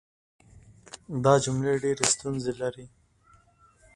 [1.23, 2.85] دا جملې ډېرې ستونزې لري.